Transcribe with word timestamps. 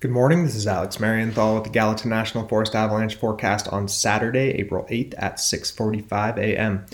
Good 0.00 0.12
morning. 0.12 0.44
This 0.44 0.54
is 0.54 0.68
Alex 0.68 0.98
Marienthal 0.98 1.56
with 1.56 1.64
the 1.64 1.70
Gallatin 1.70 2.08
National 2.08 2.46
Forest 2.46 2.76
Avalanche 2.76 3.16
forecast 3.16 3.66
on 3.66 3.88
Saturday, 3.88 4.50
April 4.50 4.86
8th 4.88 5.14
at 5.18 5.38
6:45 5.38 6.38
a.m. 6.38 6.86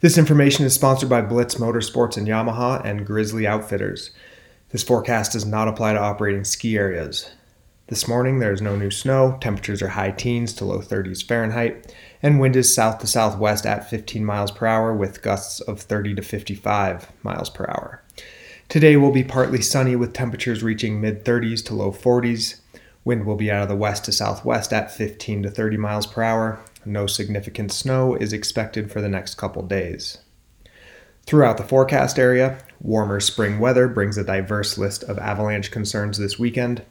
This 0.00 0.18
information 0.18 0.66
is 0.66 0.74
sponsored 0.74 1.08
by 1.08 1.22
Blitz 1.22 1.54
Motorsports 1.54 2.18
and 2.18 2.28
Yamaha 2.28 2.84
and 2.84 3.06
Grizzly 3.06 3.46
Outfitters. 3.46 4.10
This 4.68 4.82
forecast 4.82 5.32
does 5.32 5.46
not 5.46 5.66
apply 5.66 5.94
to 5.94 5.98
operating 5.98 6.44
ski 6.44 6.76
areas. 6.76 7.30
This 7.86 8.06
morning 8.06 8.38
there 8.38 8.52
is 8.52 8.60
no 8.60 8.76
new 8.76 8.90
snow, 8.90 9.38
temperatures 9.40 9.80
are 9.80 9.88
high 9.88 10.10
teens 10.10 10.52
to 10.56 10.66
low 10.66 10.80
30s 10.80 11.26
Fahrenheit, 11.26 11.94
and 12.22 12.38
wind 12.38 12.54
is 12.54 12.74
south 12.74 12.98
to 12.98 13.06
southwest 13.06 13.64
at 13.64 13.88
15 13.88 14.26
miles 14.26 14.50
per 14.50 14.66
hour 14.66 14.94
with 14.94 15.22
gusts 15.22 15.60
of 15.60 15.80
30 15.80 16.16
to 16.16 16.22
55 16.22 17.12
miles 17.22 17.48
per 17.48 17.64
hour. 17.64 18.01
Today 18.72 18.96
will 18.96 19.10
be 19.10 19.22
partly 19.22 19.60
sunny 19.60 19.96
with 19.96 20.14
temperatures 20.14 20.62
reaching 20.62 20.98
mid 20.98 21.26
30s 21.26 21.62
to 21.66 21.74
low 21.74 21.92
40s. 21.92 22.58
Wind 23.04 23.26
will 23.26 23.36
be 23.36 23.50
out 23.50 23.64
of 23.64 23.68
the 23.68 23.76
west 23.76 24.06
to 24.06 24.12
southwest 24.12 24.72
at 24.72 24.90
15 24.90 25.42
to 25.42 25.50
30 25.50 25.76
miles 25.76 26.06
per 26.06 26.22
hour. 26.22 26.58
No 26.86 27.06
significant 27.06 27.70
snow 27.70 28.14
is 28.14 28.32
expected 28.32 28.90
for 28.90 29.02
the 29.02 29.10
next 29.10 29.34
couple 29.34 29.60
days. 29.60 30.20
Throughout 31.26 31.58
the 31.58 31.64
forecast 31.64 32.18
area, 32.18 32.64
warmer 32.80 33.20
spring 33.20 33.58
weather 33.58 33.88
brings 33.88 34.16
a 34.16 34.24
diverse 34.24 34.78
list 34.78 35.04
of 35.04 35.18
avalanche 35.18 35.70
concerns 35.70 36.16
this 36.16 36.38
weekend. 36.38 36.82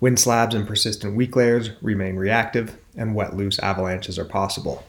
Wind 0.00 0.18
slabs 0.18 0.56
and 0.56 0.66
persistent 0.66 1.14
weak 1.14 1.36
layers 1.36 1.70
remain 1.80 2.16
reactive, 2.16 2.76
and 2.96 3.14
wet 3.14 3.36
loose 3.36 3.60
avalanches 3.60 4.18
are 4.18 4.24
possible. 4.24 4.84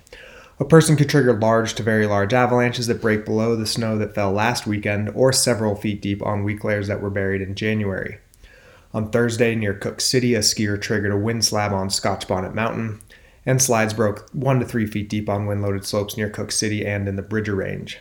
A 0.61 0.63
person 0.63 0.95
could 0.95 1.09
trigger 1.09 1.33
large 1.33 1.73
to 1.73 1.81
very 1.81 2.05
large 2.05 2.35
avalanches 2.35 2.85
that 2.85 3.01
break 3.01 3.25
below 3.25 3.55
the 3.55 3.65
snow 3.65 3.97
that 3.97 4.13
fell 4.13 4.31
last 4.31 4.67
weekend 4.67 5.09
or 5.15 5.33
several 5.33 5.73
feet 5.73 6.03
deep 6.03 6.21
on 6.21 6.43
weak 6.43 6.63
layers 6.63 6.87
that 6.87 7.01
were 7.01 7.09
buried 7.09 7.41
in 7.41 7.55
January. 7.55 8.19
On 8.93 9.09
Thursday, 9.09 9.55
near 9.55 9.73
Cook 9.73 9.99
City, 9.99 10.35
a 10.35 10.41
skier 10.41 10.79
triggered 10.79 11.13
a 11.13 11.17
wind 11.17 11.43
slab 11.43 11.73
on 11.73 11.89
Scotch 11.89 12.27
Bonnet 12.27 12.53
Mountain, 12.53 13.01
and 13.43 13.59
slides 13.59 13.95
broke 13.95 14.29
1 14.33 14.59
to 14.59 14.65
3 14.67 14.85
feet 14.85 15.09
deep 15.09 15.27
on 15.29 15.47
wind 15.47 15.63
loaded 15.63 15.83
slopes 15.83 16.15
near 16.15 16.29
Cook 16.29 16.51
City 16.51 16.85
and 16.85 17.07
in 17.07 17.15
the 17.15 17.23
Bridger 17.23 17.55
Range. 17.55 17.97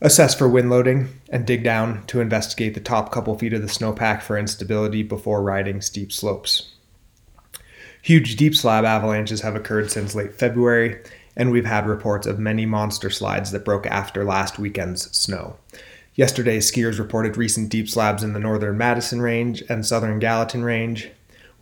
Assess 0.00 0.36
for 0.36 0.48
wind 0.48 0.70
loading 0.70 1.08
and 1.30 1.44
dig 1.44 1.64
down 1.64 2.06
to 2.06 2.20
investigate 2.20 2.74
the 2.74 2.80
top 2.80 3.10
couple 3.10 3.36
feet 3.36 3.54
of 3.54 3.60
the 3.60 3.66
snowpack 3.66 4.22
for 4.22 4.38
instability 4.38 5.02
before 5.02 5.42
riding 5.42 5.80
steep 5.80 6.12
slopes. 6.12 6.74
Huge 8.02 8.36
deep 8.36 8.54
slab 8.54 8.84
avalanches 8.84 9.40
have 9.40 9.56
occurred 9.56 9.90
since 9.90 10.14
late 10.14 10.34
February, 10.34 11.02
and 11.36 11.50
we've 11.50 11.66
had 11.66 11.86
reports 11.86 12.26
of 12.26 12.38
many 12.38 12.66
monster 12.66 13.10
slides 13.10 13.50
that 13.50 13.64
broke 13.64 13.86
after 13.86 14.24
last 14.24 14.58
weekend's 14.58 15.10
snow. 15.16 15.56
Yesterday, 16.14 16.58
skiers 16.58 16.98
reported 16.98 17.36
recent 17.36 17.70
deep 17.70 17.88
slabs 17.88 18.22
in 18.22 18.34
the 18.34 18.40
northern 18.40 18.76
Madison 18.76 19.22
Range 19.22 19.62
and 19.68 19.86
southern 19.86 20.18
Gallatin 20.18 20.62
Range. 20.62 21.10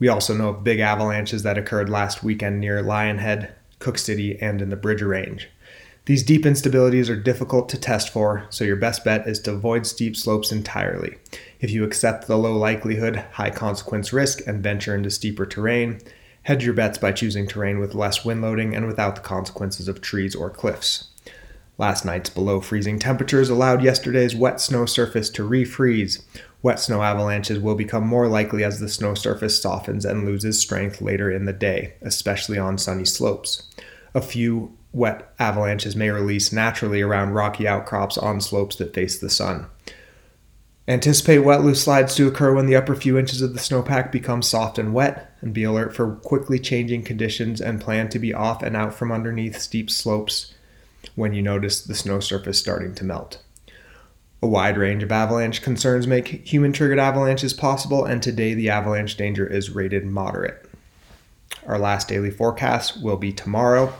We 0.00 0.08
also 0.08 0.34
know 0.34 0.48
of 0.48 0.64
big 0.64 0.80
avalanches 0.80 1.44
that 1.44 1.58
occurred 1.58 1.88
last 1.88 2.24
weekend 2.24 2.58
near 2.60 2.82
Lionhead, 2.82 3.50
Cook 3.78 3.98
City, 3.98 4.40
and 4.40 4.60
in 4.60 4.70
the 4.70 4.76
Bridger 4.76 5.08
Range. 5.08 5.48
These 6.06 6.24
deep 6.24 6.42
instabilities 6.42 7.08
are 7.08 7.16
difficult 7.16 7.68
to 7.68 7.78
test 7.78 8.08
for, 8.08 8.46
so 8.50 8.64
your 8.64 8.74
best 8.74 9.04
bet 9.04 9.28
is 9.28 9.38
to 9.40 9.52
avoid 9.52 9.86
steep 9.86 10.16
slopes 10.16 10.50
entirely. 10.50 11.18
If 11.60 11.70
you 11.70 11.84
accept 11.84 12.26
the 12.26 12.38
low 12.38 12.56
likelihood, 12.56 13.24
high 13.32 13.50
consequence 13.50 14.12
risk 14.12 14.44
and 14.46 14.62
venture 14.62 14.96
into 14.96 15.10
steeper 15.10 15.46
terrain, 15.46 16.00
Hedge 16.42 16.64
your 16.64 16.74
bets 16.74 16.98
by 16.98 17.12
choosing 17.12 17.46
terrain 17.46 17.78
with 17.78 17.94
less 17.94 18.24
wind 18.24 18.42
loading 18.42 18.74
and 18.74 18.86
without 18.86 19.14
the 19.14 19.20
consequences 19.20 19.88
of 19.88 20.00
trees 20.00 20.34
or 20.34 20.50
cliffs. 20.50 21.08
Last 21.76 22.04
night's 22.04 22.28
below 22.28 22.60
freezing 22.60 22.98
temperatures 22.98 23.48
allowed 23.48 23.82
yesterday's 23.82 24.36
wet 24.36 24.60
snow 24.60 24.84
surface 24.84 25.30
to 25.30 25.48
refreeze. 25.48 26.22
Wet 26.62 26.78
snow 26.78 27.02
avalanches 27.02 27.58
will 27.58 27.74
become 27.74 28.06
more 28.06 28.28
likely 28.28 28.62
as 28.62 28.80
the 28.80 28.88
snow 28.88 29.14
surface 29.14 29.60
softens 29.60 30.04
and 30.04 30.26
loses 30.26 30.60
strength 30.60 31.00
later 31.00 31.30
in 31.30 31.46
the 31.46 31.54
day, 31.54 31.94
especially 32.02 32.58
on 32.58 32.76
sunny 32.76 33.06
slopes. 33.06 33.62
A 34.14 34.20
few 34.20 34.76
wet 34.92 35.32
avalanches 35.38 35.96
may 35.96 36.10
release 36.10 36.52
naturally 36.52 37.00
around 37.00 37.30
rocky 37.30 37.66
outcrops 37.66 38.18
on 38.18 38.40
slopes 38.40 38.76
that 38.76 38.92
face 38.92 39.18
the 39.18 39.30
sun. 39.30 39.66
Anticipate 40.90 41.38
wet 41.38 41.62
loose 41.62 41.84
slides 41.84 42.16
to 42.16 42.26
occur 42.26 42.52
when 42.52 42.66
the 42.66 42.74
upper 42.74 42.96
few 42.96 43.16
inches 43.16 43.40
of 43.40 43.54
the 43.54 43.60
snowpack 43.60 44.10
become 44.10 44.42
soft 44.42 44.76
and 44.76 44.92
wet, 44.92 45.32
and 45.40 45.54
be 45.54 45.62
alert 45.62 45.94
for 45.94 46.16
quickly 46.16 46.58
changing 46.58 47.04
conditions 47.04 47.60
and 47.60 47.80
plan 47.80 48.08
to 48.08 48.18
be 48.18 48.34
off 48.34 48.60
and 48.60 48.74
out 48.74 48.92
from 48.92 49.12
underneath 49.12 49.60
steep 49.60 49.88
slopes 49.88 50.52
when 51.14 51.32
you 51.32 51.42
notice 51.42 51.80
the 51.80 51.94
snow 51.94 52.18
surface 52.18 52.58
starting 52.58 52.92
to 52.96 53.04
melt. 53.04 53.40
A 54.42 54.48
wide 54.48 54.76
range 54.76 55.04
of 55.04 55.12
avalanche 55.12 55.62
concerns 55.62 56.08
make 56.08 56.44
human 56.44 56.72
triggered 56.72 56.98
avalanches 56.98 57.54
possible, 57.54 58.04
and 58.04 58.20
today 58.20 58.54
the 58.54 58.70
avalanche 58.70 59.16
danger 59.16 59.46
is 59.46 59.70
rated 59.70 60.04
moderate. 60.04 60.68
Our 61.68 61.78
last 61.78 62.08
daily 62.08 62.32
forecast 62.32 63.00
will 63.00 63.16
be 63.16 63.32
tomorrow. 63.32 63.94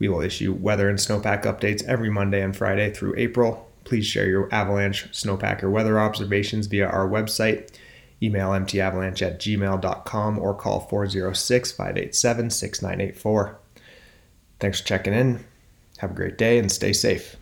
We 0.00 0.08
will 0.08 0.22
issue 0.22 0.52
weather 0.52 0.88
and 0.88 0.98
snowpack 0.98 1.44
updates 1.44 1.84
every 1.84 2.10
Monday 2.10 2.42
and 2.42 2.56
Friday 2.56 2.92
through 2.92 3.14
April 3.16 3.67
Please 3.88 4.04
share 4.04 4.28
your 4.28 4.52
avalanche, 4.54 5.10
snowpack, 5.12 5.62
or 5.62 5.70
weather 5.70 5.98
observations 5.98 6.66
via 6.66 6.86
our 6.86 7.08
website. 7.08 7.74
Email 8.22 8.50
mtavalanche 8.50 9.22
at 9.22 9.40
gmail.com 9.40 10.38
or 10.38 10.54
call 10.54 10.80
406 10.80 11.72
587 11.72 12.50
6984. 12.50 13.58
Thanks 14.60 14.80
for 14.80 14.86
checking 14.86 15.14
in. 15.14 15.42
Have 15.98 16.10
a 16.10 16.14
great 16.14 16.36
day 16.36 16.58
and 16.58 16.70
stay 16.70 16.92
safe. 16.92 17.36